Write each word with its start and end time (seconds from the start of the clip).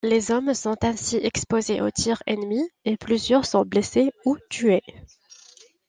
Les 0.03 0.31
hommes 0.31 0.55
sont 0.55 0.83
ainsi 0.83 1.17
exposés 1.17 1.79
au 1.79 1.91
tir 1.91 2.23
ennemi 2.25 2.67
et 2.85 2.97
plusieurs 2.97 3.45
sont 3.45 3.61
blessés 3.65 4.11
ou 4.25 4.35
tués. 4.49 4.81